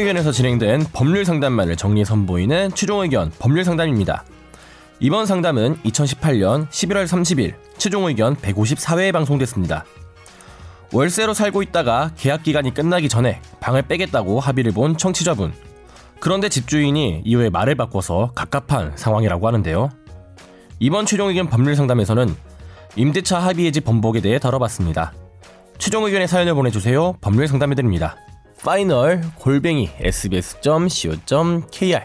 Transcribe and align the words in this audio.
의견에서 0.00 0.32
진행된 0.32 0.86
법률 0.92 1.24
상담만을 1.24 1.76
정리해 1.76 2.04
선보이는 2.04 2.70
최종 2.74 3.00
의견 3.00 3.30
법률 3.38 3.64
상담입니다. 3.64 4.24
이번 4.98 5.26
상담은 5.26 5.76
2018년 5.84 6.68
11월 6.68 7.06
30일 7.06 7.54
최종 7.78 8.06
의견 8.06 8.36
154회에 8.36 9.12
방송됐습니다. 9.12 9.84
월세로 10.92 11.34
살고 11.34 11.62
있다가 11.62 12.10
계약 12.16 12.42
기간이 12.42 12.74
끝나기 12.74 13.08
전에 13.08 13.40
방을 13.60 13.82
빼겠다고 13.82 14.40
합의를 14.40 14.72
본 14.72 14.96
청취자분. 14.96 15.52
그런데 16.18 16.48
집주인이 16.48 17.22
이후에 17.24 17.48
말을 17.48 17.76
바꿔서 17.76 18.32
갑갑한 18.34 18.92
상황이라고 18.96 19.46
하는데요. 19.46 19.90
이번 20.78 21.06
최종 21.06 21.28
의견 21.28 21.48
법률 21.48 21.76
상담에서는 21.76 22.34
임대차 22.96 23.38
합의 23.38 23.66
해지 23.66 23.80
번복에 23.80 24.20
대해 24.20 24.38
다뤄봤습니다. 24.38 25.12
최종 25.78 26.04
의견의 26.04 26.28
사연을 26.28 26.54
보내주세요. 26.54 27.14
법률 27.20 27.48
상담해드립니다. 27.48 28.16
final 28.64 29.22
골뱅이 29.36 29.90
sbs.co.kr 30.00 32.00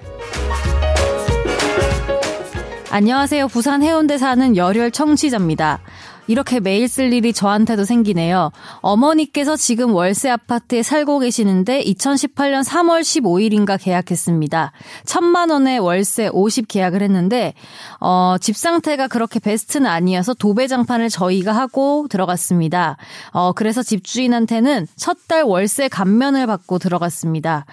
안녕하세요. 2.92 3.48
부산 3.50 3.84
해운대 3.84 4.18
사는 4.18 4.56
열혈 4.56 4.92
청취자입니다. 4.92 5.82
이렇게 6.28 6.60
매일 6.60 6.88
쓸 6.88 7.12
일이 7.12 7.34
저한테도 7.34 7.84
생기네요. 7.84 8.52
어머니께서 8.80 9.56
지금 9.56 9.94
월세 9.94 10.30
아파트에 10.30 10.84
살고 10.84 11.20
계시는데 11.20 11.84
2018년 11.84 12.64
3월 12.64 13.02
15일인가 13.02 13.78
계약했습니다. 13.82 14.72
천만 15.06 15.50
원에 15.50 15.78
월세 15.78 16.30
50 16.32 16.68
계약을 16.68 17.02
했는데 17.02 17.54
어, 18.00 18.36
집 18.40 18.56
상태가 18.56 19.08
그렇게 19.08 19.40
베스트는 19.40 19.90
아니어서 19.90 20.34
도배 20.34 20.68
장판을 20.68 21.10
저희가 21.10 21.52
하고 21.52 22.08
들어갔습니다. 22.10 22.98
어, 23.32 23.52
그래서 23.54 23.84
집주인한테는 23.84 24.88
첫 24.96 25.16
달 25.28 25.42
월세 25.42 25.88
감면을 25.88 26.46
받고 26.46 26.78
들어갔습니다. 26.78 27.66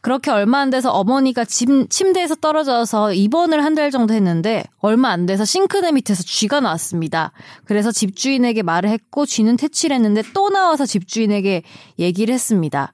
그렇게 0.00 0.30
얼마 0.30 0.60
안 0.60 0.70
돼서 0.70 0.90
어머니가 0.90 1.44
집, 1.44 1.68
침대에서 1.90 2.36
떨어져서 2.36 3.12
입원을 3.14 3.64
한 3.64 3.74
달 3.78 3.90
정도 3.92 4.12
했는데 4.14 4.64
얼마 4.78 5.10
안 5.10 5.24
돼서 5.26 5.44
싱크대 5.44 5.92
밑에서 5.92 6.22
쥐가 6.24 6.60
나왔습니다. 6.60 7.30
그래서 7.64 7.92
집주인에게 7.92 8.62
말을 8.62 8.88
했고 8.90 9.24
쥐는 9.24 9.56
퇴치를 9.56 9.94
했는데 9.94 10.22
또 10.34 10.48
나와서 10.50 10.84
집주인에게 10.84 11.62
얘기를 12.00 12.34
했습니다. 12.34 12.92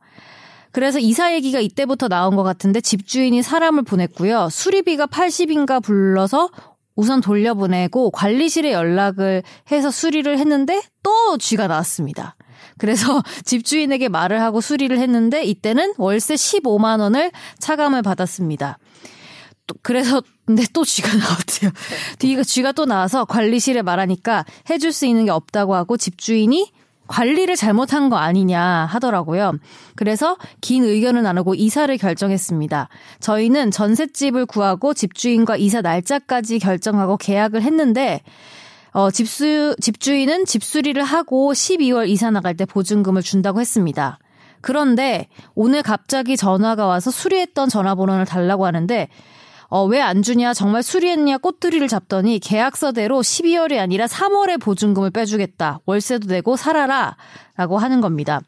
그래서 0.72 0.98
이사 0.98 1.32
얘기가 1.32 1.60
이때부터 1.60 2.08
나온 2.08 2.36
것 2.36 2.42
같은데 2.42 2.80
집주인이 2.80 3.40
사람을 3.42 3.84
보냈고요. 3.84 4.48
수리비가 4.50 5.06
80인가 5.06 5.82
불러서 5.82 6.50
우선 6.96 7.20
돌려보내고 7.20 8.10
관리실에 8.10 8.72
연락을 8.72 9.42
해서 9.72 9.90
수리를 9.90 10.38
했는데 10.38 10.82
또 11.02 11.38
쥐가 11.38 11.68
나왔습니다. 11.68 12.36
그래서 12.78 13.22
집주인에게 13.44 14.08
말을 14.08 14.40
하고 14.40 14.60
수리를 14.60 14.96
했는데 14.98 15.44
이때는 15.44 15.94
월세 15.96 16.34
15만 16.34 17.00
원을 17.00 17.30
차감을 17.58 18.02
받았습니다. 18.02 18.78
또 19.66 19.74
그래서 19.82 20.22
근데 20.46 20.64
또 20.72 20.84
쥐가 20.84 21.08
나왔대요. 21.16 21.70
뒤가 22.18 22.42
쥐가 22.42 22.72
또 22.72 22.84
나와서 22.84 23.24
관리실에 23.24 23.82
말하니까 23.82 24.44
해줄 24.68 24.92
수 24.92 25.06
있는 25.06 25.24
게 25.24 25.30
없다고 25.30 25.74
하고 25.74 25.96
집주인이 25.96 26.70
관리를 27.06 27.54
잘못한 27.56 28.08
거 28.08 28.16
아니냐 28.16 28.60
하더라고요. 28.90 29.52
그래서 29.94 30.36
긴 30.60 30.84
의견을 30.84 31.22
나누고 31.22 31.54
이사를 31.54 31.94
결정했습니다. 31.96 32.88
저희는 33.20 33.70
전셋집을 33.70 34.46
구하고 34.46 34.94
집주인과 34.94 35.56
이사 35.56 35.80
날짜까지 35.82 36.58
결정하고 36.58 37.16
계약을 37.16 37.62
했는데 37.62 38.22
어, 38.94 39.10
집수, 39.10 39.74
집주인은 39.80 40.44
집수리를 40.46 41.02
하고 41.02 41.52
12월 41.52 42.08
이사 42.08 42.30
나갈 42.30 42.56
때 42.56 42.64
보증금을 42.64 43.22
준다고 43.22 43.60
했습니다. 43.60 44.20
그런데 44.60 45.28
오늘 45.56 45.82
갑자기 45.82 46.36
전화가 46.36 46.86
와서 46.86 47.10
수리했던 47.10 47.68
전화번호를 47.68 48.24
달라고 48.24 48.66
하는데 48.66 49.08
어, 49.68 49.84
왜 49.84 50.00
안 50.00 50.22
주냐, 50.22 50.54
정말 50.54 50.84
수리했냐, 50.84 51.38
꽃두리를 51.38 51.88
잡더니 51.88 52.38
계약서대로 52.38 53.20
12월이 53.22 53.80
아니라 53.80 54.06
3월에 54.06 54.60
보증금을 54.60 55.10
빼주겠다. 55.10 55.80
월세도 55.86 56.28
내고 56.28 56.54
살아라. 56.56 57.16
라고 57.56 57.78
하는 57.78 58.00
겁니다. 58.00 58.40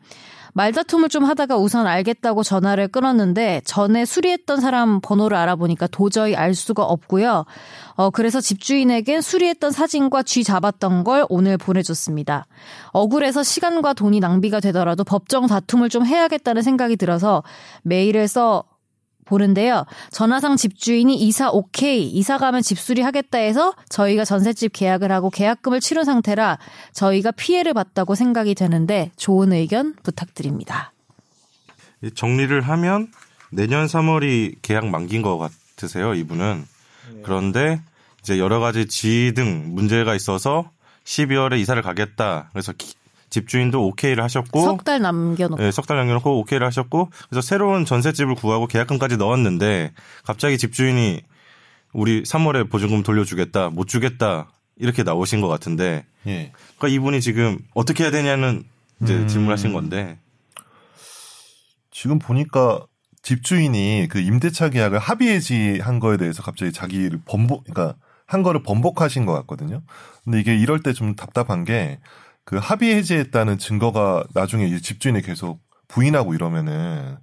말다툼을 0.56 1.10
좀 1.10 1.24
하다가 1.24 1.58
우선 1.58 1.86
알겠다고 1.86 2.42
전화를 2.42 2.88
끊었는데 2.88 3.60
전에 3.66 4.06
수리했던 4.06 4.62
사람 4.62 5.02
번호를 5.02 5.36
알아보니까 5.36 5.86
도저히 5.88 6.34
알 6.34 6.54
수가 6.54 6.82
없고요. 6.82 7.44
어, 7.96 8.08
그래서 8.10 8.40
집주인에게 8.40 9.20
수리했던 9.20 9.70
사진과 9.70 10.22
쥐 10.22 10.44
잡았던 10.44 11.04
걸 11.04 11.26
오늘 11.28 11.58
보내줬습니다. 11.58 12.46
억울해서 12.92 13.42
시간과 13.42 13.92
돈이 13.92 14.20
낭비가 14.20 14.60
되더라도 14.60 15.04
법정 15.04 15.46
다툼을 15.46 15.90
좀 15.90 16.06
해야겠다는 16.06 16.62
생각이 16.62 16.96
들어서 16.96 17.42
메일을 17.82 18.26
써 18.26 18.64
보는데요. 19.26 19.84
전화상 20.10 20.56
집주인이 20.56 21.14
이사 21.14 21.50
오케이, 21.50 22.09
이사 22.09 22.38
가면 22.38 22.62
집수리 22.62 23.03
하겠다 23.03 23.38
해서 23.38 23.75
저희가 23.91 24.25
전셋집 24.25 24.72
계약을 24.72 25.12
하고 25.12 25.28
계약금을 25.31 25.81
치른 25.81 26.04
상태라 26.04 26.59
저희가 26.92 27.32
피해를 27.32 27.75
봤다고 27.75 28.15
생각이 28.15 28.54
되는데 28.54 29.10
좋은 29.16 29.53
의견 29.53 29.94
부탁드립니다. 30.03 30.92
정리를 32.15 32.60
하면 32.60 33.09
내년 33.50 33.86
3월이 33.86 34.56
계약 34.62 34.86
만기인 34.86 35.22
것 35.22 35.38
같으세요, 35.38 36.15
이분은. 36.15 36.65
네. 37.15 37.22
그런데 37.25 37.81
이제 38.20 38.38
여러 38.38 38.59
가지 38.59 38.86
지등 38.86 39.75
문제가 39.75 40.15
있어서 40.15 40.70
12월에 41.04 41.59
이사를 41.59 41.81
가겠다. 41.82 42.48
그래서 42.53 42.72
집주인도 43.31 43.84
오케이를 43.87 44.22
하셨고 44.25 44.60
석 44.60 44.84
달 44.84 45.00
남겨놓고 45.00 45.62
네, 45.62 45.70
석달 45.70 45.97
남겨놓고 45.98 46.38
오케이를 46.41 46.66
하셨고 46.66 47.10
그래서 47.28 47.41
새로운 47.47 47.84
전셋집을 47.84 48.34
구하고 48.37 48.66
계약금까지 48.66 49.16
넣었는데 49.16 49.92
갑자기 50.25 50.59
집주인이 50.59 51.22
우리 51.92 52.22
3월에 52.22 52.70
보증금 52.70 53.03
돌려주겠다 53.03 53.70
못 53.70 53.88
주겠다 53.88 54.50
이렇게 54.76 55.03
나오신 55.03 55.41
것 55.41 55.48
같은데 55.48 56.04
예. 56.26 56.53
그러니까 56.78 56.88
이분이 56.88 57.20
지금 57.20 57.59
어떻게 57.75 58.04
해야 58.04 58.10
되냐는 58.10 58.65
이제 59.03 59.15
음. 59.15 59.28
질문하신 59.28 59.72
건데 59.72 60.19
지금 61.91 62.19
보니까 62.19 62.84
집주인이 63.22 64.06
그 64.10 64.19
임대차 64.20 64.69
계약을 64.69 64.98
합의해지한 64.98 65.98
거에 65.98 66.16
대해서 66.16 66.42
갑자기 66.42 66.72
자기를 66.72 67.20
번복 67.26 67.65
그러니까 67.65 67.97
한 68.26 68.42
거를 68.42 68.62
번복하신 68.62 69.25
것 69.25 69.32
같거든요. 69.32 69.82
근데 70.25 70.41
이게 70.41 70.56
이럴 70.56 70.82
때 70.82 70.92
좀 70.92 71.15
답답한 71.15 71.65
게 71.65 71.98
그 72.46 72.56
합의 72.56 72.94
해지했다는 72.94 73.58
증거가 73.58 74.24
나중에 74.32 74.74
집주인이 74.78 75.20
계속 75.20 75.60
부인하고 75.88 76.32
이러면은 76.32 77.16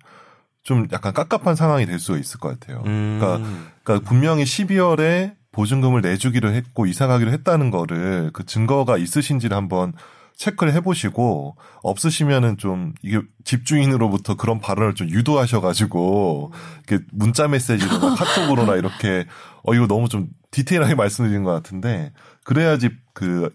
좀 0.63 0.85
약간 0.91 1.13
깝깝한 1.13 1.55
상황이 1.55 1.85
될 1.85 1.97
수가 1.97 2.19
있을 2.19 2.39
것 2.39 2.59
같아요. 2.59 2.83
음. 2.85 3.19
그러니까, 3.19 3.49
그러니까 3.83 4.09
분명히 4.09 4.43
12월에 4.43 5.35
보증금을 5.53 6.01
내주기로 6.01 6.51
했고 6.51 6.85
이사 6.85 7.07
가기로 7.07 7.31
했다는 7.31 7.71
거를 7.71 8.31
그 8.33 8.45
증거가 8.45 8.97
있으신지를 8.97 9.55
한번 9.55 9.93
체크를 10.35 10.73
해보시고 10.73 11.55
없으시면은 11.83 12.57
좀 12.57 12.93
이게 13.01 13.21
집주인으로부터 13.45 14.35
그런 14.35 14.59
발언을 14.59 14.95
좀 14.95 15.09
유도하셔가지고 15.09 16.51
이렇게 16.85 17.05
문자 17.13 17.47
메시지로나 17.47 18.15
카톡으로나 18.15 18.75
이렇게 18.75 19.25
어 19.63 19.73
이거 19.73 19.87
너무 19.87 20.09
좀 20.09 20.27
디테일하게 20.51 20.95
말씀드린 20.95 21.43
것 21.43 21.51
같은데 21.53 22.11
그래야지 22.43 22.89
그 23.13 23.53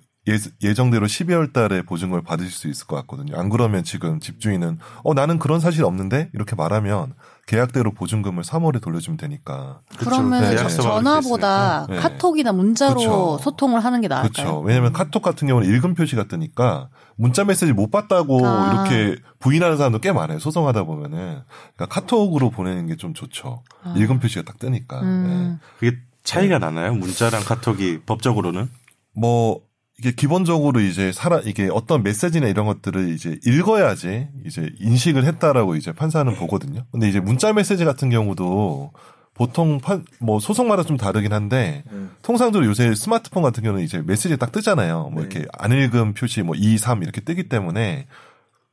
예, 0.62 0.74
정대로 0.74 1.06
12월 1.06 1.52
달에 1.52 1.82
보증금을 1.82 2.22
받으실 2.22 2.52
수 2.52 2.68
있을 2.68 2.86
것 2.86 2.96
같거든요. 2.96 3.38
안 3.38 3.48
그러면 3.48 3.82
지금 3.84 4.20
집주인은 4.20 4.78
어 5.04 5.14
나는 5.14 5.38
그런 5.38 5.60
사실 5.60 5.84
없는데 5.84 6.30
이렇게 6.34 6.54
말하면 6.54 7.14
계약대로 7.46 7.94
보증금을 7.94 8.42
3월에 8.42 8.82
돌려주면 8.82 9.16
되니까. 9.16 9.80
그러면 9.96 10.42
네. 10.42 10.56
전화보다 10.69 11.86
네. 11.88 11.96
카톡이나 11.96 12.52
문자로 12.52 12.94
그쵸. 12.96 13.38
소통을 13.40 13.82
하는 13.82 14.02
게 14.02 14.08
나을까요? 14.08 14.30
그렇죠. 14.32 14.60
왜냐하면 14.60 14.92
카톡 14.92 15.22
같은 15.22 15.48
경우는 15.48 15.75
읽음 15.75 15.94
표시가 15.94 16.25
뜨니까 16.25 16.90
문자 17.16 17.44
메시지 17.44 17.72
못 17.72 17.90
받다고 17.90 18.46
아. 18.46 18.84
이렇게 18.86 19.16
부인하는 19.38 19.78
사람도 19.78 20.00
꽤 20.00 20.12
많아요. 20.12 20.38
소송하다 20.38 20.82
보면은 20.84 21.40
그러니까 21.74 21.86
카톡으로 21.86 22.50
보내는 22.50 22.86
게 22.86 22.98
좀 22.98 23.14
좋죠. 23.14 23.62
아. 23.84 23.94
읽음 23.96 24.19
표시가 24.19 24.42
딱 24.42 24.58
뜨니까. 24.58 25.00
음. 25.00 25.58
네. 25.62 25.69
그게 25.78 25.96
차이가 26.24 26.58
나나요? 26.58 26.92
문자랑 26.94 27.44
카톡이 27.44 28.00
법적으로는? 28.04 28.69
뭐 29.14 29.60
이게 29.98 30.12
기본적으로 30.12 30.80
이제 30.80 31.10
살아 31.10 31.40
이게 31.44 31.68
어떤 31.72 32.02
메시지나 32.04 32.46
이런 32.46 32.66
것들을 32.66 33.10
이제 33.10 33.38
읽어야지 33.44 34.28
이제 34.46 34.70
인식을 34.78 35.24
했다라고 35.24 35.74
이제 35.74 35.92
판사는 35.92 36.32
보거든요. 36.36 36.84
근데 36.92 37.08
이제 37.08 37.18
문자 37.18 37.52
메시지 37.52 37.84
같은 37.84 38.08
경우도 38.08 38.92
보통 39.34 39.80
판, 39.80 40.04
뭐 40.20 40.38
소송마다 40.38 40.84
좀 40.84 40.96
다르긴 40.96 41.32
한데 41.32 41.82
음. 41.90 42.10
통상적으로 42.22 42.68
요새 42.68 42.94
스마트폰 42.94 43.42
같은 43.42 43.62
경우는 43.62 43.84
이제 43.84 44.02
메시지 44.04 44.36
딱 44.36 44.52
뜨잖아요. 44.52 45.10
뭐 45.12 45.22
네. 45.22 45.28
이렇게 45.28 45.46
안 45.52 45.72
읽음 45.72 46.14
표시 46.14 46.42
뭐 46.42 46.54
2, 46.56 46.78
3 46.78 47.02
이렇게 47.02 47.20
뜨기 47.20 47.48
때문에 47.48 48.06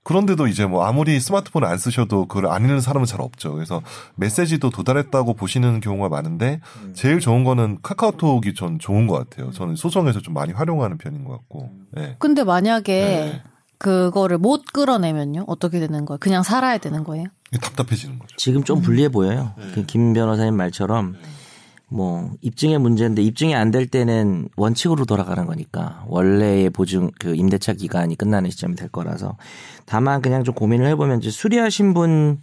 그런데도 0.06 0.46
이제 0.46 0.68
뭐 0.68 0.86
아무리 0.86 1.19
스마트폰을 1.19 1.68
안 1.68 1.80
쓰셔도 1.80 2.28
그걸 2.28 2.52
안 2.52 2.62
읽는 2.62 2.80
사람은 2.80 3.07
잘 3.07 3.22
없죠. 3.22 3.54
그래서 3.54 3.81
메시지도 4.16 4.69
도달했다고 4.69 5.34
보시는 5.34 5.80
경우가 5.80 6.10
많은데 6.10 6.62
음. 6.84 6.94
제일 6.94 7.19
좋은 7.19 7.44
거는 7.44 7.80
카카오톡이 7.81 8.54
전 8.54 8.78
좋은 8.78 9.07
것 9.07 9.18
같아요. 9.18 9.52
저는 9.52 9.75
소송에서 9.75 10.22
좀 10.22 10.36
많이 10.36 10.54
활용하는 10.54 11.00
편인 11.00 11.24
것 11.25 11.31
같고. 11.34 11.72
네. 11.92 12.16
근데 12.19 12.44
만약에 12.44 12.94
네. 12.94 13.44
그거를 13.80 14.38
못 14.38 14.63
끌어내면요? 14.72 15.46
어떻게 15.48 15.80
되는 15.80 16.06
거예요? 16.06 16.19
그냥 16.19 16.44
살아야 16.44 16.78
되는 16.78 17.04
거예요? 17.04 17.25
답답해지는 17.60 18.19
거죠. 18.19 18.36
지금 18.38 18.63
좀 18.63 18.81
불리해 18.81 19.10
보여요. 19.10 19.54
그김 19.74 20.13
변호사님 20.13 20.56
말처럼 20.56 21.16
뭐 21.90 22.32
입증의 22.42 22.80
문제인데 22.80 23.22
입증이 23.22 23.54
안 23.56 23.72
될 23.72 23.86
때는 23.88 24.50
원칙으로 24.58 25.06
돌아가는 25.06 25.46
거니까 25.46 26.04
원래의 26.08 26.70
보증 26.72 27.12
그 27.20 27.36
임대차 27.36 27.74
기간이 27.74 28.16
끝나는 28.16 28.50
시점이 28.50 28.76
될 28.76 28.90
거라서 28.90 29.38
다만 29.86 30.22
그냥 30.22 30.44
좀 30.44 30.56
고민을 30.56 30.88
해보면 30.88 31.20
이제 31.20 31.30
수리하신 31.30 31.94
분 31.94 32.42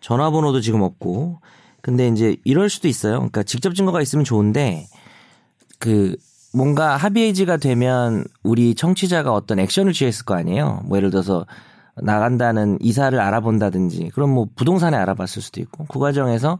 전화번호도 0.00 0.60
지금 0.60 0.82
없고 0.82 1.40
근데 1.80 2.08
이제 2.08 2.36
이럴 2.44 2.70
수도 2.70 2.88
있어요. 2.88 3.14
그러니까 3.16 3.42
직접 3.42 3.74
증거가 3.74 4.00
있으면 4.02 4.24
좋은데 4.24 4.86
그 5.78 6.16
뭔가 6.52 6.96
합의해지가 6.96 7.56
되면 7.56 8.24
우리 8.42 8.74
청취자가 8.74 9.32
어떤 9.32 9.58
액션을 9.58 9.92
취했을 9.92 10.24
거 10.24 10.34
아니에요. 10.34 10.82
뭐 10.84 10.96
예를 10.98 11.10
들어서 11.10 11.46
나간다는 11.96 12.78
이사를 12.80 13.18
알아본다든지 13.18 14.10
그럼 14.14 14.30
뭐 14.30 14.46
부동산에 14.56 14.96
알아봤을 14.96 15.42
수도 15.42 15.60
있고 15.60 15.84
그 15.86 15.98
과정에서 15.98 16.58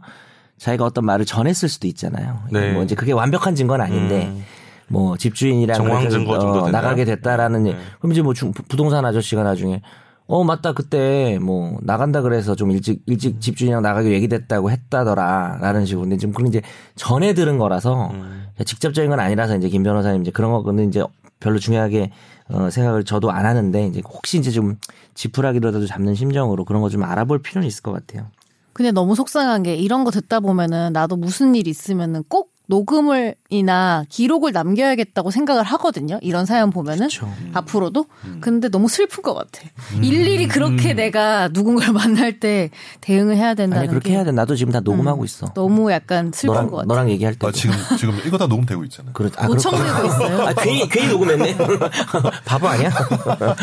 자기가 0.57 0.85
어떤 0.85 1.05
말을 1.05 1.25
전했을 1.25 1.67
수도 1.69 1.87
있잖아요. 1.87 2.39
네. 2.51 2.71
뭐 2.73 2.83
이제 2.83 2.95
그게 2.95 3.11
완벽한 3.11 3.55
증거는 3.55 3.85
아닌데 3.85 4.27
음. 4.27 4.43
뭐 4.87 5.17
집주인이랑 5.17 5.75
정황 5.77 6.09
증거 6.09 6.39
정도 6.39 6.63
어? 6.63 6.69
나가게 6.69 7.05
됐다라는 7.05 7.63
네. 7.63 7.75
그럼 7.99 8.11
이제 8.13 8.21
뭐 8.21 8.33
중- 8.33 8.51
부동산 8.53 9.05
아저씨가 9.05 9.43
나중에 9.43 9.81
어 10.27 10.43
맞다 10.43 10.73
그때 10.73 11.37
뭐 11.41 11.77
나간다 11.81 12.21
그래서 12.21 12.55
좀 12.55 12.71
일찍 12.71 13.03
일찍 13.05 13.39
집주인이랑 13.41 13.81
나가기로 13.83 14.13
얘기됐다고 14.15 14.71
했다더라라는 14.71 15.85
식으로 15.85 16.01
근데 16.03 16.17
지금 16.17 16.33
그런 16.33 16.47
이제 16.47 16.61
전해 16.95 17.33
들은 17.33 17.57
거라서 17.57 18.09
음. 18.11 18.47
직접적인 18.63 19.09
건 19.09 19.19
아니라서 19.19 19.55
이제 19.57 19.69
김 19.69 19.83
변호사님 19.83 20.21
이제 20.21 20.31
그런 20.31 20.51
거는 20.63 20.87
이제 20.87 21.03
별로 21.39 21.59
중요하게 21.59 22.11
어 22.49 22.69
생각을 22.69 23.03
저도 23.03 23.31
안 23.31 23.45
하는데 23.45 23.85
이제 23.87 24.01
혹시 24.07 24.37
이제 24.39 24.51
좀 24.51 24.77
지푸라기라도 25.13 25.85
잡는 25.85 26.15
심정으로 26.15 26.63
그런 26.65 26.81
거 26.81 26.89
좀 26.89 27.03
알아볼 27.03 27.41
필요는 27.41 27.67
있을 27.67 27.83
것 27.83 27.91
같아요. 27.91 28.27
근데 28.75 28.91
너무 28.91 29.15
속상한 29.15 29.63
게 29.63 29.73
이런 29.73 30.03
거 30.03 30.11
듣다 30.11 30.41
보면은 30.41 30.91
나도 30.91 31.15
무슨 31.15 31.55
일 31.55 31.65
있으면은 31.65 32.25
꼭 32.27 32.51
녹음을이나 32.67 34.03
기록을 34.09 34.51
남겨야겠다고 34.51 35.31
생각을 35.31 35.63
하거든요. 35.63 36.19
이런 36.21 36.45
사연 36.45 36.71
보면은 36.71 37.07
그쵸. 37.07 37.31
앞으로도. 37.53 38.05
근데 38.41 38.67
너무 38.67 38.89
슬픈 38.89 39.23
것 39.23 39.33
같아. 39.33 39.61
일일이 40.01 40.49
그렇게 40.49 40.93
내가 40.93 41.47
누군가를 41.53 41.93
만날 41.95 42.41
때 42.41 42.69
대응을 42.99 43.37
해야 43.37 43.53
된다는 43.53 43.83
아니 43.83 43.87
그렇게 43.87 44.09
게 44.09 44.15
해야 44.15 44.25
돼. 44.25 44.33
나도 44.33 44.55
지금 44.55 44.73
다 44.73 44.81
녹음하고 44.81 45.23
있어. 45.23 45.53
너무 45.53 45.89
약간 45.93 46.31
슬픈 46.33 46.53
너랑 46.53 46.69
것 46.69 46.75
같아. 46.77 46.87
너랑 46.87 47.09
얘기할 47.11 47.35
때. 47.35 47.47
아, 47.47 47.51
지금 47.51 47.75
지금 47.97 48.19
이거 48.25 48.37
다 48.37 48.45
녹음되고 48.47 48.83
있잖아요. 48.85 49.13
그렇, 49.13 49.29
아. 49.37 49.47
청소하고 49.47 50.07
있어요. 50.07 50.41
아, 50.47 50.53
괜히, 50.53 50.89
괜히 50.89 51.07
녹음했네. 51.07 51.55
바보 52.43 52.67
아니야? 52.67 52.89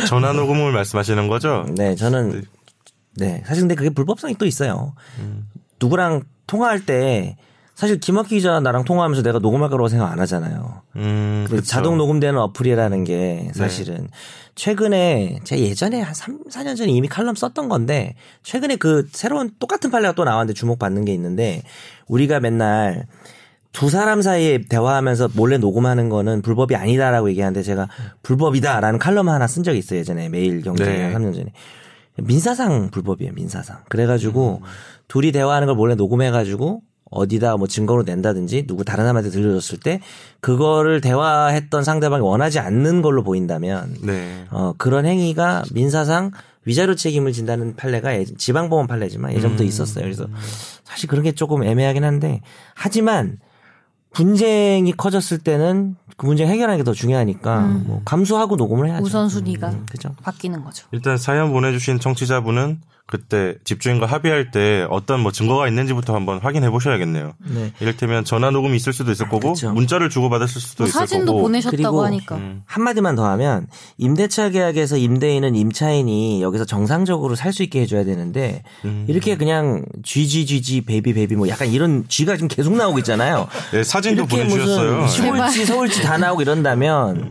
전화 0.08 0.32
녹음을 0.32 0.72
말씀하시는 0.72 1.28
거죠? 1.28 1.66
네, 1.76 1.96
저는, 1.96 2.44
네. 3.16 3.42
사실 3.46 3.62
근데 3.62 3.74
그게 3.74 3.90
불법성이 3.90 4.34
또 4.36 4.46
있어요. 4.46 4.94
누구랑 5.80 6.22
통화할 6.46 6.84
때, 6.86 7.36
사실 7.74 7.98
김학기 7.98 8.36
기자 8.36 8.60
나랑 8.60 8.84
통화하면서 8.84 9.22
내가 9.22 9.38
녹음할 9.38 9.70
거라고 9.70 9.88
생각 9.88 10.12
안 10.12 10.20
하잖아요. 10.20 10.82
음. 10.96 11.46
자동 11.64 11.96
녹음되는 11.98 12.38
어플이라는 12.38 13.04
게 13.04 13.50
사실은 13.54 14.08
최근에 14.54 15.40
제가 15.44 15.60
예전에 15.60 16.00
한 16.00 16.12
3, 16.14 16.44
4년 16.44 16.76
전에 16.76 16.92
이미 16.92 17.08
칼럼 17.08 17.34
썼던 17.34 17.68
건데 17.68 18.14
최근에 18.42 18.76
그 18.76 19.08
새로운 19.10 19.50
똑같은 19.58 19.90
판례가 19.90 20.12
또 20.12 20.24
나왔는데 20.24 20.52
주목받는 20.52 21.06
게 21.06 21.14
있는데 21.14 21.62
우리가 22.06 22.40
맨날 22.40 23.06
두 23.72 23.88
사람 23.88 24.20
사이에 24.20 24.60
대화하면서 24.68 25.30
몰래 25.34 25.56
녹음하는 25.56 26.10
거는 26.10 26.42
불법이 26.42 26.76
아니다라고 26.76 27.30
얘기하는데 27.30 27.62
제가 27.62 27.88
불법이다라는 28.22 28.98
칼럼 28.98 29.30
하나 29.30 29.46
쓴 29.46 29.62
적이 29.62 29.78
있어요 29.78 30.00
예전에 30.00 30.28
매일 30.28 30.60
경제에 30.60 30.86
네. 30.86 31.12
한 31.12 31.14
3년 31.14 31.34
전에 31.34 31.46
민사상 32.18 32.90
불법이에요 32.90 33.32
민사상 33.34 33.78
그래가지고 33.88 34.62
둘이 35.08 35.32
대화하는 35.32 35.66
걸 35.66 35.76
몰래 35.76 35.94
녹음해가지고 35.94 36.82
어디다 37.10 37.56
뭐 37.58 37.66
증거로 37.66 38.02
낸다든지 38.04 38.66
누구 38.66 38.84
다른 38.84 39.04
사람한테 39.04 39.30
들려줬을 39.30 39.78
때 39.80 40.00
그거를 40.40 41.00
대화했던 41.00 41.84
상대방이 41.84 42.22
원하지 42.22 42.58
않는 42.58 43.02
걸로 43.02 43.22
보인다면 43.22 43.96
네. 44.02 44.46
어 44.50 44.72
그런 44.78 45.04
행위가 45.04 45.64
민사상 45.72 46.30
위자료 46.64 46.94
책임을 46.94 47.32
진다는 47.32 47.76
판례가 47.76 48.14
예- 48.14 48.24
지방법원 48.24 48.86
판례지만 48.86 49.34
예전부터 49.34 49.64
음. 49.64 49.68
있었어요. 49.68 50.04
그래서 50.04 50.26
사실 50.84 51.08
그런 51.08 51.22
게 51.24 51.32
조금 51.32 51.64
애매하긴 51.64 52.04
한데 52.04 52.40
하지만 52.74 53.38
분쟁이 54.12 54.92
커졌을 54.92 55.38
때는 55.38 55.96
그 56.16 56.26
문제 56.26 56.46
해결하는 56.46 56.78
게 56.78 56.84
더 56.84 56.92
중요하니까 56.92 57.60
뭐 57.86 58.02
감수하고 58.04 58.56
녹음을 58.56 58.88
해야죠. 58.88 59.04
우선순위가 59.04 59.70
음, 59.70 59.86
그죠. 59.90 60.14
바뀌는 60.22 60.62
거죠. 60.64 60.86
일단 60.92 61.16
사연 61.16 61.52
보내주신 61.52 61.98
청취자분은 62.00 62.80
그때 63.06 63.56
집주인과 63.64 64.06
합의할 64.06 64.50
때 64.50 64.86
어떤 64.88 65.20
뭐 65.20 65.32
증거가 65.32 65.68
있는지부터 65.68 66.14
한번 66.14 66.38
확인해 66.38 66.70
보셔야겠네요. 66.70 67.34
네. 67.46 67.72
이를테면 67.80 68.24
전화 68.24 68.50
녹음이 68.50 68.74
있을 68.76 68.92
수도 68.92 69.12
있을 69.12 69.28
거고 69.28 69.52
그쵸. 69.52 69.70
문자를 69.72 70.08
주고 70.08 70.30
받았을 70.30 70.60
수도 70.60 70.84
뭐 70.84 70.88
있을 70.88 70.98
사진도 71.00 71.32
거고 71.32 71.42
보내셨다고 71.42 71.76
그리고 71.76 72.04
하니까. 72.04 72.36
음. 72.36 72.62
한마디만 72.64 73.14
더 73.16 73.26
하면 73.30 73.66
임대차 73.98 74.50
계약에서 74.50 74.96
임대인은 74.96 75.54
임차인이 75.54 76.42
여기서 76.42 76.64
정상적으로 76.64 77.34
살 77.34 77.52
수 77.52 77.62
있게 77.62 77.82
해줘야 77.82 78.02
되는데 78.04 78.62
음. 78.86 79.04
이렇게 79.08 79.36
그냥 79.36 79.84
GGGG 80.02 80.86
베이비 80.86 81.12
베이비 81.12 81.36
뭐 81.36 81.48
약간 81.48 81.68
이런 81.68 82.06
Gee가 82.08 82.36
지금 82.36 82.48
계속 82.48 82.74
나오고 82.74 82.98
있잖아요. 83.00 83.46
네, 83.72 83.84
사진도 83.84 84.22
이렇게 84.22 84.36
보내주셨어요. 84.48 85.06
서울지 85.06 85.66
서울지 85.66 86.02
다 86.02 86.16
나오고 86.16 86.40
이런다면 86.40 87.30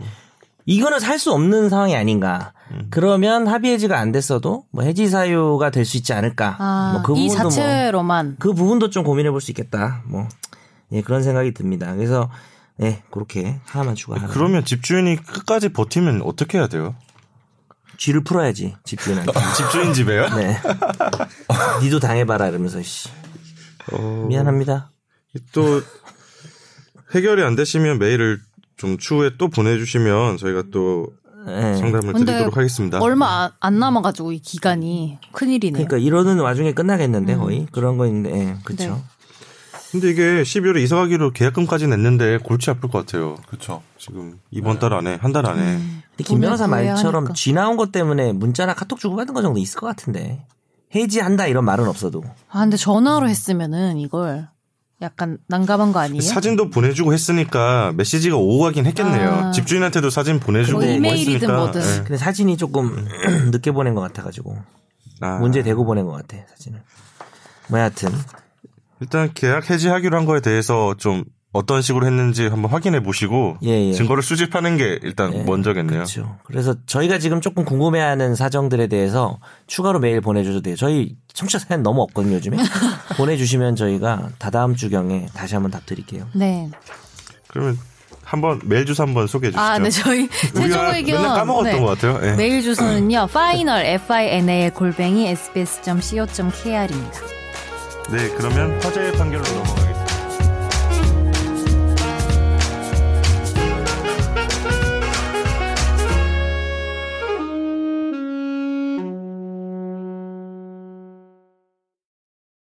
이거는 0.66 1.00
살 1.00 1.18
수 1.18 1.32
없는 1.32 1.68
상황이 1.68 1.96
아닌가. 1.96 2.52
음. 2.70 2.86
그러면 2.90 3.46
합의 3.48 3.72
해지가 3.72 3.98
안 3.98 4.12
됐어도 4.12 4.64
뭐 4.70 4.84
해지 4.84 5.08
사유가 5.08 5.70
될 5.70 5.84
수 5.84 5.96
있지 5.96 6.12
않을까. 6.12 6.56
아, 6.58 6.90
뭐그 6.94 7.18
이 7.20 7.28
부분도 7.28 7.42
뭐 7.42 7.50
자체로만 7.50 8.36
그 8.38 8.52
부분도 8.54 8.90
좀 8.90 9.04
고민해 9.04 9.30
볼 9.30 9.40
수 9.40 9.50
있겠다. 9.50 10.02
뭐 10.06 10.28
예, 10.92 11.02
그런 11.02 11.22
생각이 11.22 11.52
듭니다. 11.54 11.94
그래서 11.94 12.30
예, 12.80 13.02
그렇게 13.10 13.60
하나만 13.66 13.94
추가하는. 13.94 14.28
그러면 14.28 14.64
집주인이 14.64 15.16
끝까지 15.16 15.70
버티면 15.70 16.22
어떻게 16.22 16.58
해야 16.58 16.68
돼요? 16.68 16.94
쥐를 17.98 18.24
풀어야지 18.24 18.74
집주인한테. 18.84 19.32
집주인 19.56 19.92
집에요? 19.92 20.28
네. 20.34 20.56
니도 21.82 22.00
당해봐라 22.00 22.48
이러면서 22.48 22.82
씨. 22.82 23.08
어, 23.92 24.24
미안합니다. 24.28 24.90
또 25.52 25.82
해결이 27.14 27.42
안 27.42 27.54
되시면 27.56 27.98
메일을 27.98 28.40
좀 28.76 28.98
추후에 28.98 29.30
또 29.38 29.48
보내주시면 29.48 30.36
저희가 30.38 30.64
또 30.72 31.06
예. 31.48 31.74
상담을 31.74 32.14
드리도록 32.14 32.56
하겠습니다. 32.56 33.00
얼마 33.00 33.44
안- 33.44 33.50
안 33.60 33.78
남아가지고 33.80 34.32
이 34.32 34.38
기간이 34.38 35.18
큰일이네요. 35.32 35.86
그러니까 35.86 35.96
이러는 35.98 36.38
와중에 36.40 36.72
끝나겠는데 36.72 37.36
거의 37.36 37.66
그런 37.72 37.96
거 37.98 38.06
있는데 38.06 38.38
예, 38.38 38.56
그렇죠. 38.64 38.94
네. 38.94 39.02
근데 39.90 40.08
이게 40.10 40.42
12월에 40.42 40.80
이사 40.82 40.96
가기로 40.96 41.32
계약금까지 41.32 41.86
냈는데 41.88 42.38
골치 42.38 42.70
아플 42.70 42.88
것 42.88 43.04
같아요. 43.04 43.36
그렇죠. 43.46 43.82
지금 43.98 44.38
이번 44.50 44.78
달 44.78 44.94
안에 44.94 45.16
한 45.20 45.32
달 45.32 45.44
안에 45.46 45.60
음. 45.60 46.02
근데 46.12 46.24
김 46.24 46.40
변호사 46.40 46.66
말처럼. 46.66 47.34
쥐 47.34 47.52
나온 47.52 47.76
것 47.76 47.92
때문에 47.92 48.32
문자나 48.32 48.74
카톡 48.74 49.00
주고 49.00 49.16
받은 49.16 49.34
거 49.34 49.42
정도 49.42 49.58
있을 49.58 49.80
것 49.80 49.86
같은데 49.86 50.46
해지한다 50.94 51.46
이런 51.46 51.64
말은 51.64 51.88
없어도 51.88 52.22
아 52.50 52.60
근데 52.60 52.76
전화로 52.76 53.28
했으면은 53.28 53.98
이걸 53.98 54.48
약간 55.02 55.36
난감한 55.48 55.92
거 55.92 55.98
아니에요? 55.98 56.22
사진도 56.22 56.70
보내주고 56.70 57.12
했으니까 57.12 57.92
메시지가 57.96 58.36
오고 58.36 58.60
가긴 58.60 58.86
했겠네요. 58.86 59.30
아. 59.30 59.50
집주인한테도 59.50 60.10
사진 60.10 60.38
보내주고 60.38 60.78
뭐뭐 60.78 60.94
이메일이든 60.94 61.34
했으니까. 61.34 61.56
뭐든. 61.56 61.80
예. 61.80 61.96
근데 61.98 62.16
사진이 62.16 62.56
조금 62.56 63.08
늦게 63.50 63.72
보낸 63.72 63.94
것 63.94 64.00
같아가지고 64.02 64.56
아. 65.20 65.38
문제 65.38 65.62
되고 65.62 65.84
보낸 65.84 66.06
것 66.06 66.12
같아 66.12 66.36
사진을 66.50 66.80
뭐 67.68 67.80
여하튼 67.80 68.10
일단 69.00 69.30
계약 69.34 69.68
해지하기로 69.70 70.16
한 70.16 70.24
거에 70.24 70.40
대해서 70.40 70.94
좀 70.96 71.24
어떤 71.52 71.82
식으로 71.82 72.06
했는지 72.06 72.46
한번 72.46 72.70
확인해 72.70 73.02
보시고 73.02 73.58
예, 73.62 73.88
예. 73.88 73.92
증거를 73.92 74.22
수집하는 74.22 74.78
게 74.78 74.98
일단 75.02 75.34
예, 75.34 75.42
먼저겠네요. 75.42 75.98
그렇죠. 75.98 76.38
그래서 76.44 76.74
저희가 76.86 77.18
지금 77.18 77.42
조금 77.42 77.64
궁금해하는 77.64 78.34
사정들에 78.34 78.86
대해서 78.86 79.38
추가로 79.66 80.00
메일 80.00 80.22
보내주셔도 80.22 80.62
돼요. 80.62 80.76
저희 80.76 81.14
청취자 81.34 81.58
사연 81.58 81.82
너무 81.82 82.00
없거든요 82.02 82.36
요즘에 82.36 82.56
보내주시면 83.18 83.76
저희가 83.76 84.30
다다음 84.38 84.74
주경에 84.74 85.26
다시 85.34 85.54
한번 85.54 85.70
답 85.70 85.84
드릴게요. 85.84 86.26
네. 86.32 86.70
그러면 87.48 87.78
한번 88.24 88.60
메일 88.64 88.86
주소 88.86 89.02
한번 89.02 89.26
소개해 89.26 89.50
주시죠. 89.50 89.60
아, 89.62 89.78
네 89.78 89.90
저희 89.90 90.28
최종 90.54 90.94
의견 90.94 91.20
맨날 91.20 91.36
까먹었던 91.36 91.72
네. 91.72 91.80
것 91.80 91.86
같아요. 91.86 92.18
예. 92.26 92.34
메일 92.34 92.62
주소는요. 92.62 93.26
final 93.28 93.84
f 93.84 94.10
i 94.10 94.28
n 94.28 94.48
a 94.48 94.62
l 94.62 94.70
골뱅이 94.72 95.28
sbs.co.kr입니다. 95.28 97.20
네, 98.10 98.28
그러면 98.36 98.82
화제의 98.82 99.12
판결로 99.12 99.44
넘어가겠습니다. 99.44 99.91